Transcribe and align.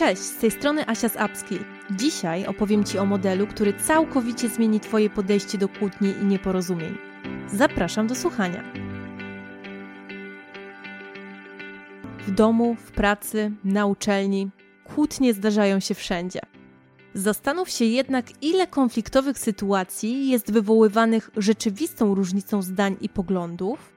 Cześć, 0.00 0.22
z 0.22 0.36
tej 0.36 0.50
strony 0.50 0.86
Asia 0.86 1.08
z 1.08 1.16
Upskill. 1.24 1.64
Dzisiaj 1.90 2.46
opowiem 2.46 2.84
Ci 2.84 2.98
o 2.98 3.06
modelu, 3.06 3.46
który 3.46 3.74
całkowicie 3.74 4.48
zmieni 4.48 4.80
Twoje 4.80 5.10
podejście 5.10 5.58
do 5.58 5.68
kłótni 5.68 6.14
i 6.22 6.24
nieporozumień. 6.24 6.98
Zapraszam 7.46 8.06
do 8.06 8.14
słuchania. 8.14 8.64
W 12.26 12.30
domu, 12.30 12.74
w 12.74 12.90
pracy, 12.90 13.52
na 13.64 13.86
uczelni 13.86 14.50
kłótnie 14.84 15.34
zdarzają 15.34 15.80
się 15.80 15.94
wszędzie. 15.94 16.40
Zastanów 17.14 17.70
się 17.70 17.84
jednak, 17.84 18.26
ile 18.42 18.66
konfliktowych 18.66 19.38
sytuacji 19.38 20.28
jest 20.28 20.52
wywoływanych 20.52 21.30
rzeczywistą 21.36 22.14
różnicą 22.14 22.62
zdań 22.62 22.96
i 23.00 23.08
poglądów, 23.08 23.92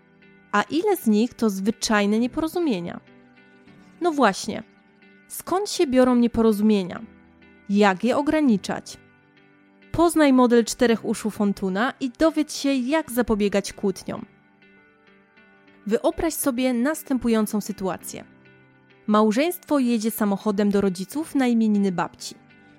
a 0.51 0.61
ile 0.61 0.97
z 0.97 1.07
nich 1.07 1.33
to 1.33 1.49
zwyczajne 1.49 2.19
nieporozumienia. 2.19 2.99
No 4.01 4.11
właśnie, 4.11 4.72
skąd 5.33 5.69
się 5.69 5.87
biorą 5.87 6.15
nieporozumienia? 6.15 7.01
Jak 7.69 8.03
je 8.03 8.17
ograniczać? 8.17 8.97
Poznaj 9.91 10.33
model 10.33 10.65
czterech 10.65 11.05
uszu 11.05 11.29
Fontuna 11.29 11.93
i 11.99 12.09
dowiedz 12.19 12.55
się, 12.55 12.73
jak 12.73 13.11
zapobiegać 13.11 13.73
kłótniom. 13.73 14.25
Wyobraź 15.87 16.33
sobie 16.33 16.73
następującą 16.73 17.61
sytuację. 17.61 18.23
Małżeństwo 19.07 19.79
jedzie 19.79 20.11
samochodem 20.11 20.69
do 20.69 20.81
rodziców 20.81 21.35
na 21.35 21.47
imieniny 21.47 21.91
babci. 21.91 22.35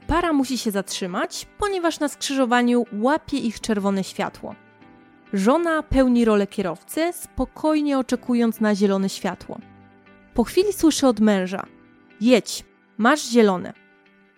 Para 0.07 0.33
musi 0.33 0.59
się 0.59 0.71
zatrzymać, 0.71 1.47
ponieważ 1.59 2.01
na 2.01 2.09
skrzyżowaniu 2.09 2.84
łapie 2.93 3.39
ich 3.39 3.61
czerwone 3.61 4.05
światło. 4.05 4.55
Żona 5.33 5.83
pełni 5.83 6.25
rolę 6.25 6.47
kierowcy, 6.47 7.12
spokojnie 7.12 7.98
oczekując 7.98 8.61
na 8.61 8.75
zielone 8.75 9.09
światło. 9.09 9.59
Po 10.34 10.45
chwili 10.45 10.73
słyszy 10.73 11.07
od 11.07 11.21
męża: 11.21 11.67
Jedź, 12.21 12.65
masz 12.99 13.29
zielone. 13.29 13.73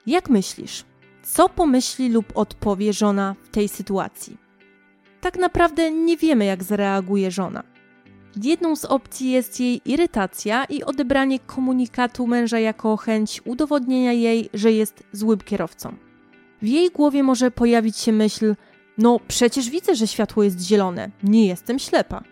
Jak 0.07 0.31
myślisz, 0.31 0.85
co 1.23 1.49
pomyśli 1.49 2.09
lub 2.09 2.27
odpowie 2.35 2.93
żona 2.93 3.35
w 3.43 3.49
tej 3.49 3.69
sytuacji? 3.69 4.37
Tak 5.21 5.39
naprawdę 5.39 5.91
nie 5.91 6.17
wiemy, 6.17 6.45
jak 6.45 6.65
zareaguje 6.65 7.31
żona. 7.31 7.63
Jedną 8.43 8.77
z 8.77 8.85
opcji 8.85 9.31
jest 9.31 9.61
jej 9.61 9.81
irytacja 9.85 10.65
i 10.65 10.85
odebranie 10.85 11.39
komunikatu 11.39 12.27
męża 12.27 12.59
jako 12.59 12.97
chęć 12.97 13.41
udowodnienia 13.45 14.13
jej, 14.13 14.51
że 14.55 14.73
jest 14.73 15.03
złym 15.13 15.39
kierowcą. 15.39 15.97
W 16.63 16.67
jej 16.67 16.91
głowie 16.91 17.23
może 17.23 17.51
pojawić 17.51 17.97
się 17.97 18.13
myśl: 18.13 18.55
No, 18.99 19.21
przecież 19.29 19.71
widzę, 19.71 19.95
że 19.95 20.07
światło 20.07 20.43
jest 20.43 20.61
zielone, 20.61 21.11
nie 21.23 21.47
jestem 21.47 21.79
ślepa. 21.79 22.23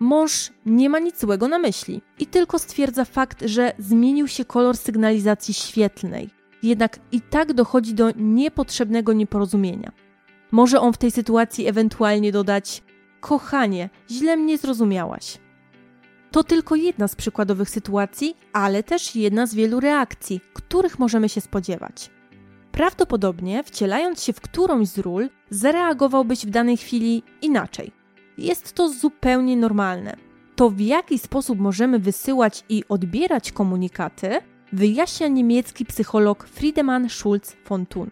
Mąż 0.00 0.50
nie 0.66 0.90
ma 0.90 0.98
nic 0.98 1.20
złego 1.20 1.48
na 1.48 1.58
myśli 1.58 2.02
i 2.18 2.26
tylko 2.26 2.58
stwierdza 2.58 3.04
fakt, 3.04 3.42
że 3.46 3.72
zmienił 3.78 4.28
się 4.28 4.44
kolor 4.44 4.76
sygnalizacji 4.76 5.54
świetlnej. 5.54 6.30
Jednak 6.62 6.98
i 7.12 7.20
tak 7.20 7.52
dochodzi 7.52 7.94
do 7.94 8.10
niepotrzebnego 8.16 9.12
nieporozumienia. 9.12 9.92
Może 10.52 10.80
on 10.80 10.92
w 10.92 10.98
tej 10.98 11.10
sytuacji 11.10 11.66
ewentualnie 11.66 12.32
dodać: 12.32 12.82
Kochanie, 13.20 13.90
źle 14.10 14.36
mnie 14.36 14.58
zrozumiałaś. 14.58 15.38
To 16.30 16.44
tylko 16.44 16.74
jedna 16.74 17.08
z 17.08 17.16
przykładowych 17.16 17.70
sytuacji, 17.70 18.36
ale 18.52 18.82
też 18.82 19.16
jedna 19.16 19.46
z 19.46 19.54
wielu 19.54 19.80
reakcji, 19.80 20.40
których 20.54 20.98
możemy 20.98 21.28
się 21.28 21.40
spodziewać. 21.40 22.10
Prawdopodobnie, 22.72 23.64
wcielając 23.64 24.22
się 24.22 24.32
w 24.32 24.40
którąś 24.40 24.88
z 24.88 24.98
ról, 24.98 25.30
zareagowałbyś 25.50 26.46
w 26.46 26.50
danej 26.50 26.76
chwili 26.76 27.22
inaczej. 27.42 28.03
Jest 28.38 28.72
to 28.72 28.88
zupełnie 28.88 29.56
normalne. 29.56 30.16
To, 30.56 30.70
w 30.70 30.80
jaki 30.80 31.18
sposób 31.18 31.58
możemy 31.58 31.98
wysyłać 31.98 32.64
i 32.68 32.84
odbierać 32.88 33.52
komunikaty, 33.52 34.38
wyjaśnia 34.72 35.28
niemiecki 35.28 35.84
psycholog 35.84 36.48
Friedemann 36.48 37.08
Schulz 37.08 37.56
von 37.68 37.86
Thun. 37.86 38.10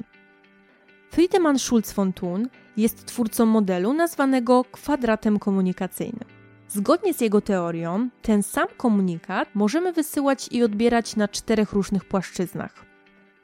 Friedemann 1.11 1.59
Schulz 1.59 1.93
von 1.93 2.13
Thun 2.13 2.49
jest 2.77 3.07
twórcą 3.07 3.47
modelu 3.47 3.93
nazwanego 3.93 4.65
kwadratem 4.65 5.39
komunikacyjnym. 5.39 6.29
Zgodnie 6.69 7.15
z 7.15 7.21
jego 7.21 7.41
teorią, 7.41 8.09
ten 8.23 8.43
sam 8.43 8.69
komunikat 8.77 9.49
możemy 9.55 9.93
wysyłać 9.93 10.49
i 10.51 10.63
odbierać 10.63 11.17
na 11.17 11.29
czterech 11.29 11.73
różnych 11.73 12.05
płaszczyznach: 12.05 12.85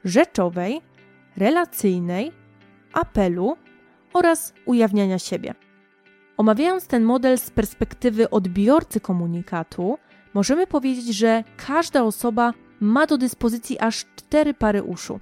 rzeczowej, 0.05 0.81
relacyjnej, 1.37 2.31
apelu 2.93 3.57
oraz 4.13 4.53
ujawniania 4.65 5.19
siebie. 5.19 5.55
Omawiając 6.39 6.87
ten 6.87 7.03
model 7.03 7.37
z 7.37 7.49
perspektywy 7.49 8.29
odbiorcy 8.29 8.99
komunikatu, 8.99 9.97
możemy 10.33 10.67
powiedzieć, 10.67 11.15
że 11.15 11.43
każda 11.67 12.03
osoba 12.03 12.53
ma 12.79 13.05
do 13.05 13.17
dyspozycji 13.17 13.79
aż 13.79 14.05
cztery 14.15 14.53
pary 14.53 14.83
uszu. 14.83 15.19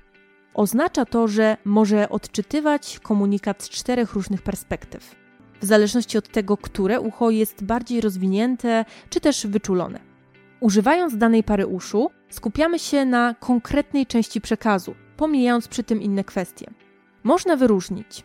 Oznacza 0.53 1.05
to, 1.05 1.27
że 1.27 1.57
może 1.65 2.09
odczytywać 2.09 2.99
komunikat 3.03 3.63
z 3.63 3.69
czterech 3.69 4.13
różnych 4.13 4.41
perspektyw, 4.41 5.15
w 5.61 5.65
zależności 5.65 6.17
od 6.17 6.27
tego, 6.29 6.57
które 6.57 6.99
ucho 6.99 7.29
jest 7.29 7.63
bardziej 7.63 8.01
rozwinięte 8.01 8.85
czy 9.09 9.19
też 9.19 9.47
wyczulone. 9.47 9.99
Używając 10.59 11.17
danej 11.17 11.43
pary 11.43 11.67
uszu, 11.67 12.11
skupiamy 12.29 12.79
się 12.79 13.05
na 13.05 13.35
konkretnej 13.39 14.05
części 14.05 14.41
przekazu, 14.41 14.95
pomijając 15.17 15.67
przy 15.67 15.83
tym 15.83 16.01
inne 16.01 16.23
kwestie. 16.23 16.71
Można 17.23 17.55
wyróżnić 17.55 18.23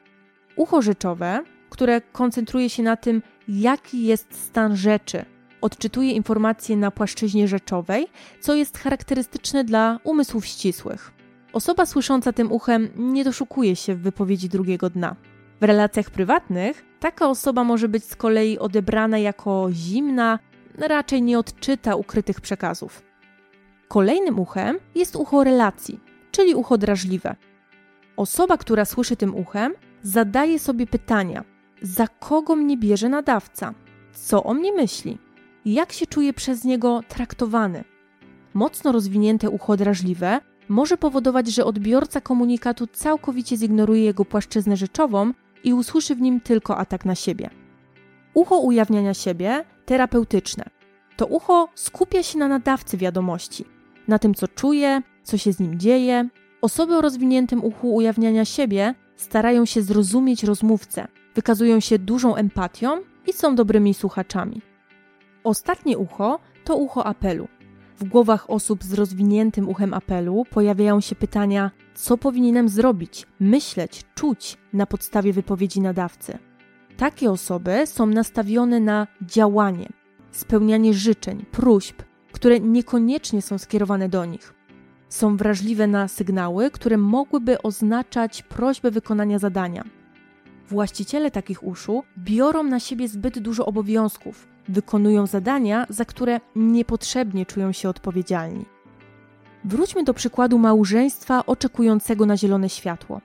ucho 0.56 0.82
rzeczowe, 0.82 1.42
które 1.72 2.00
koncentruje 2.00 2.70
się 2.70 2.82
na 2.82 2.96
tym, 2.96 3.22
jaki 3.48 4.04
jest 4.04 4.34
stan 4.44 4.76
rzeczy. 4.76 5.24
Odczytuje 5.60 6.12
informacje 6.12 6.76
na 6.76 6.90
płaszczyźnie 6.90 7.48
rzeczowej, 7.48 8.06
co 8.40 8.54
jest 8.54 8.78
charakterystyczne 8.78 9.64
dla 9.64 9.98
umysłów 10.04 10.46
ścisłych. 10.46 11.12
Osoba 11.52 11.86
słysząca 11.86 12.32
tym 12.32 12.52
uchem 12.52 12.88
nie 12.96 13.24
doszukuje 13.24 13.76
się 13.76 13.94
w 13.94 14.02
wypowiedzi 14.02 14.48
drugiego 14.48 14.90
dna. 14.90 15.16
W 15.60 15.64
relacjach 15.64 16.10
prywatnych 16.10 16.84
taka 17.00 17.28
osoba 17.28 17.64
może 17.64 17.88
być 17.88 18.04
z 18.04 18.16
kolei 18.16 18.58
odebrana 18.58 19.18
jako 19.18 19.68
zimna, 19.72 20.38
raczej 20.78 21.22
nie 21.22 21.38
odczyta 21.38 21.96
ukrytych 21.96 22.40
przekazów. 22.40 23.02
Kolejnym 23.88 24.38
uchem 24.38 24.78
jest 24.94 25.16
ucho 25.16 25.44
relacji, 25.44 26.00
czyli 26.30 26.54
ucho 26.54 26.78
drażliwe. 26.78 27.36
Osoba, 28.16 28.56
która 28.56 28.84
słyszy 28.84 29.16
tym 29.16 29.34
uchem, 29.34 29.72
zadaje 30.02 30.58
sobie 30.58 30.86
pytania, 30.86 31.44
za 31.82 32.08
kogo 32.08 32.56
mnie 32.56 32.76
bierze 32.76 33.08
nadawca, 33.08 33.74
co 34.12 34.44
o 34.44 34.54
mnie 34.54 34.72
myśli, 34.72 35.18
jak 35.64 35.92
się 35.92 36.06
czuje 36.06 36.32
przez 36.32 36.64
niego 36.64 37.00
traktowany. 37.08 37.84
Mocno 38.54 38.92
rozwinięte 38.92 39.50
ucho 39.50 39.76
drażliwe 39.76 40.40
może 40.68 40.96
powodować, 40.96 41.48
że 41.48 41.64
odbiorca 41.64 42.20
komunikatu 42.20 42.86
całkowicie 42.86 43.56
zignoruje 43.56 44.04
jego 44.04 44.24
płaszczyznę 44.24 44.76
rzeczową 44.76 45.32
i 45.64 45.72
usłyszy 45.74 46.14
w 46.14 46.20
nim 46.20 46.40
tylko 46.40 46.76
atak 46.76 47.04
na 47.04 47.14
siebie. 47.14 47.50
Ucho 48.34 48.58
ujawniania 48.58 49.14
siebie 49.14 49.64
terapeutyczne. 49.86 50.64
To 51.16 51.26
ucho 51.26 51.68
skupia 51.74 52.22
się 52.22 52.38
na 52.38 52.48
nadawcy 52.48 52.96
wiadomości, 52.96 53.64
na 54.08 54.18
tym, 54.18 54.34
co 54.34 54.48
czuje, 54.48 55.02
co 55.22 55.38
się 55.38 55.52
z 55.52 55.60
nim 55.60 55.78
dzieje. 55.78 56.28
Osoby 56.62 56.96
o 56.96 57.00
rozwiniętym 57.00 57.64
uchu 57.64 57.94
ujawniania 57.94 58.44
siebie 58.44 58.94
starają 59.16 59.64
się 59.64 59.82
zrozumieć 59.82 60.44
rozmówcę, 60.44 61.08
wykazują 61.34 61.80
się 61.80 61.98
dużą 61.98 62.36
empatią 62.36 63.00
i 63.26 63.32
są 63.32 63.54
dobrymi 63.54 63.94
słuchaczami. 63.94 64.62
Ostatnie 65.44 65.98
ucho 65.98 66.40
to 66.64 66.76
ucho 66.76 67.06
apelu. 67.06 67.48
W 67.98 68.04
głowach 68.04 68.50
osób 68.50 68.84
z 68.84 68.92
rozwiniętym 68.92 69.68
uchem 69.68 69.94
apelu 69.94 70.44
pojawiają 70.50 71.00
się 71.00 71.14
pytania, 71.14 71.70
co 71.94 72.18
powinienem 72.18 72.68
zrobić, 72.68 73.26
myśleć, 73.40 74.04
czuć 74.14 74.58
na 74.72 74.86
podstawie 74.86 75.32
wypowiedzi 75.32 75.80
nadawcy. 75.80 76.38
Takie 76.96 77.30
osoby 77.30 77.86
są 77.86 78.06
nastawione 78.06 78.80
na 78.80 79.06
działanie, 79.22 79.88
spełnianie 80.30 80.94
życzeń, 80.94 81.44
próśb, 81.50 82.02
które 82.32 82.60
niekoniecznie 82.60 83.42
są 83.42 83.58
skierowane 83.58 84.08
do 84.08 84.24
nich. 84.24 84.54
Są 85.08 85.36
wrażliwe 85.36 85.86
na 85.86 86.08
sygnały, 86.08 86.70
które 86.70 86.96
mogłyby 86.96 87.62
oznaczać 87.62 88.42
prośbę 88.42 88.90
wykonania 88.90 89.38
zadania 89.38 90.01
Właściciele 90.72 91.30
takich 91.30 91.64
uszu 91.64 92.02
biorą 92.18 92.62
na 92.62 92.80
siebie 92.80 93.08
zbyt 93.08 93.38
dużo 93.38 93.66
obowiązków, 93.66 94.48
wykonują 94.68 95.26
zadania, 95.26 95.86
za 95.88 96.04
które 96.04 96.40
niepotrzebnie 96.56 97.46
czują 97.46 97.72
się 97.72 97.88
odpowiedzialni. 97.88 98.64
Wróćmy 99.64 100.04
do 100.04 100.14
przykładu 100.14 100.58
małżeństwa 100.58 101.46
oczekującego 101.46 102.26
na 102.26 102.36
zielone 102.36 102.68
światło. 102.68 103.20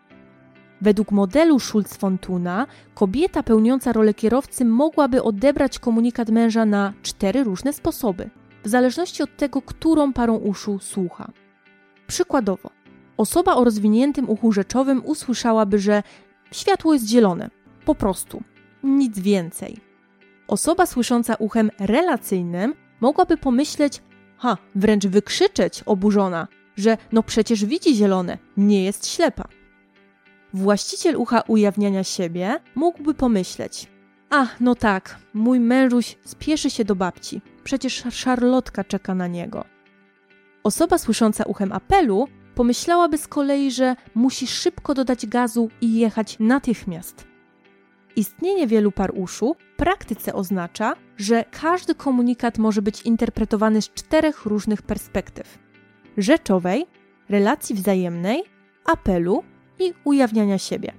Według 0.81 1.11
modelu 1.11 1.59
Schulz-Fontuna 1.59 2.65
kobieta 2.95 3.43
pełniąca 3.43 3.93
rolę 3.93 4.13
kierowcy 4.13 4.65
mogłaby 4.65 5.23
odebrać 5.23 5.79
komunikat 5.79 6.29
męża 6.29 6.65
na 6.65 6.93
cztery 7.01 7.43
różne 7.43 7.73
sposoby, 7.73 8.29
w 8.63 8.67
zależności 8.67 9.23
od 9.23 9.37
tego, 9.37 9.61
którą 9.61 10.13
parą 10.13 10.35
uszu 10.35 10.79
słucha. 10.79 11.31
Przykładowo, 12.07 12.69
osoba 13.17 13.55
o 13.55 13.63
rozwiniętym 13.63 14.29
uchu 14.29 14.51
rzeczowym 14.51 15.01
usłyszałaby, 15.05 15.79
że 15.79 16.03
Światło 16.51 16.93
jest 16.93 17.07
zielone. 17.07 17.49
Po 17.85 17.95
prostu. 17.95 18.43
Nic 18.83 19.19
więcej. 19.19 19.77
Osoba 20.47 20.85
słysząca 20.85 21.35
uchem 21.35 21.71
relacyjnym 21.79 22.73
mogłaby 23.01 23.37
pomyśleć, 23.37 24.01
ha, 24.37 24.57
wręcz 24.75 25.07
wykrzyczeć 25.07 25.83
oburzona, 25.85 26.47
że 26.77 26.97
no 27.11 27.23
przecież 27.23 27.65
widzi 27.65 27.95
zielone, 27.95 28.37
nie 28.57 28.83
jest 28.83 29.07
ślepa. 29.07 29.47
Właściciel 30.53 31.15
ucha 31.15 31.41
ujawniania 31.47 32.03
siebie 32.03 32.59
mógłby 32.75 33.13
pomyśleć: 33.13 33.87
Ach, 34.29 34.61
no 34.61 34.75
tak, 34.75 35.19
mój 35.33 35.59
mężuś 35.59 36.17
spieszy 36.25 36.69
się 36.69 36.85
do 36.85 36.95
babci, 36.95 37.41
przecież 37.63 38.03
szarlotka 38.11 38.83
czeka 38.83 39.15
na 39.15 39.27
niego. 39.27 39.65
Osoba 40.63 40.97
słysząca 40.97 41.43
uchem 41.43 41.71
apelu 41.71 42.27
pomyślałaby 42.57 43.17
z 43.17 43.27
kolei, 43.27 43.71
że 43.71 43.95
musi 44.15 44.47
szybko 44.47 44.93
dodać 44.93 45.25
gazu 45.25 45.69
i 45.81 45.99
jechać 45.99 46.39
natychmiast. 46.39 47.27
Istnienie 48.15 48.67
wielu 48.67 48.91
par 48.91 49.11
uszu 49.15 49.55
w 49.59 49.75
praktyce 49.75 50.33
oznacza, 50.33 50.93
że 51.17 51.45
każdy 51.51 51.95
komunikat 51.95 52.57
może 52.57 52.81
być 52.81 53.01
interpretowany 53.01 53.81
z 53.81 53.89
czterech 53.89 54.45
różnych 54.45 54.81
perspektyw: 54.81 55.59
rzeczowej, 56.17 56.85
relacji 57.29 57.75
wzajemnej, 57.75 58.43
apelu 58.85 59.43
i 59.79 59.93
ujawniania 60.03 60.57
siebie. 60.57 60.93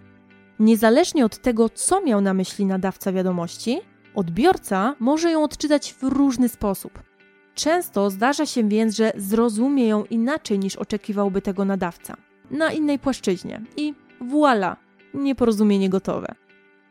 Niezależnie 0.58 1.25
od 1.25 1.38
tego, 1.38 1.69
co 1.69 2.00
miał 2.00 2.20
na 2.20 2.34
myśli 2.34 2.66
nadawca 2.66 3.12
wiadomości, 3.12 3.81
odbiorca 4.14 4.94
może 4.99 5.31
ją 5.31 5.44
odczytać 5.44 5.94
w 5.94 6.02
różny 6.02 6.49
sposób. 6.49 7.07
Często 7.58 8.10
zdarza 8.10 8.46
się 8.46 8.69
więc, 8.69 8.96
że 8.96 9.12
zrozumie 9.16 9.88
ją 9.88 10.05
inaczej 10.05 10.58
niż 10.58 10.76
oczekiwałby 10.76 11.43
tego 11.43 11.64
nadawca, 11.64 12.16
na 12.50 12.72
innej 12.72 12.99
płaszczyźnie 12.99 13.60
i 13.76 13.94
voilà, 14.20 14.76
nieporozumienie 15.14 15.88
gotowe. 15.88 16.34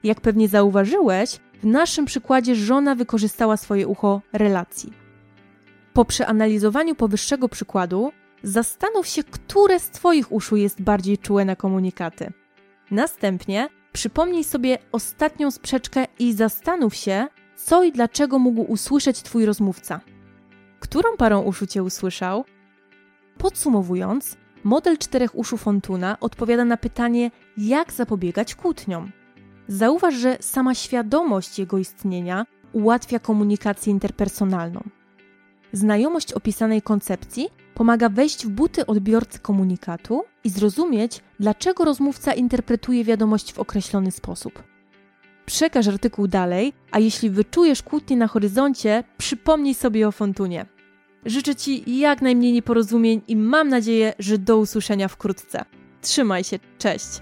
Jak 0.04 0.22
pewnie 0.22 0.48
zauważyłeś, 0.48 1.40
w 1.62 1.66
naszym 1.66 2.06
przykładzie 2.06 2.56
żona 2.56 2.96
wykorzystała 2.96 3.58
swoje 3.58 3.88
ucho 3.88 4.22
relacji. 4.34 4.94
Po 5.94 6.06
przeanalizowaniu 6.06 6.96
powyższego 6.96 7.50
przykładu, 7.50 8.12
zastanów 8.44 9.08
się, 9.08 9.24
które 9.24 9.80
z 9.80 9.90
Twoich 9.90 10.32
uszu 10.32 10.56
jest 10.56 10.82
bardziej 10.82 11.18
czułe 11.18 11.46
na 11.46 11.56
komunikaty. 11.56 12.32
Następnie 12.92 13.70
przypomnij 13.94 14.44
sobie 14.44 14.78
ostatnią 14.92 15.52
sprzeczkę 15.52 16.06
i 16.20 16.34
zastanów 16.34 16.96
się, 16.96 17.28
co 17.56 17.84
i 17.84 17.92
dlaczego 17.92 18.40
mógł 18.40 18.62
usłyszeć 18.62 19.22
Twój 19.22 19.46
rozmówca. 19.46 20.02
Którą 20.90 21.18
parą 21.18 21.42
uszu 21.42 21.68
Cię 21.68 21.84
usłyszał? 21.84 22.46
Podsumowując, 23.38 24.38
model 24.64 24.98
czterech 24.98 25.36
uszu 25.36 25.58
Fontuna 25.58 26.18
odpowiada 26.20 26.66
na 26.66 26.78
pytanie, 26.78 27.32
jak 27.58 27.92
zapobiegać 27.94 28.56
kłótniom. 28.56 29.12
Zauważ, 29.68 30.14
że 30.14 30.38
sama 30.40 30.76
świadomość 30.76 31.60
jego 31.60 31.78
istnienia 31.78 32.46
ułatwia 32.74 33.20
komunikację 33.20 33.92
interpersonalną. 33.92 34.84
Znajomość 35.74 36.34
opisanej 36.34 36.82
koncepcji 36.82 37.50
pomaga 37.74 38.10
wejść 38.10 38.46
w 38.46 38.50
buty 38.50 38.86
odbiorcy 38.86 39.40
komunikatu 39.40 40.24
i 40.44 40.50
zrozumieć, 40.50 41.24
dlaczego 41.40 41.86
rozmówca 41.86 42.34
interpretuje 42.34 43.04
wiadomość 43.04 43.54
w 43.54 43.60
określony 43.60 44.12
sposób. 44.12 44.64
Przekaż 45.46 45.88
artykuł 45.88 46.28
dalej, 46.28 46.74
a 46.92 47.00
jeśli 47.00 47.30
wyczujesz 47.30 47.84
kłótnię 47.84 48.18
na 48.18 48.28
horyzoncie, 48.28 49.04
przypomnij 49.18 49.74
sobie 49.74 50.08
o 50.08 50.12
Fontunie. 50.12 50.77
Życzę 51.28 51.56
Ci 51.56 52.00
jak 52.00 52.22
najmniej 52.22 52.54
nieporozumień 52.54 53.22
i 53.28 53.36
mam 53.36 53.70
nadzieję, 53.70 54.14
że 54.20 54.38
do 54.38 54.58
usłyszenia 54.58 55.08
wkrótce. 55.08 55.66
Trzymaj 56.02 56.44
się, 56.44 56.60
cześć! 56.78 57.22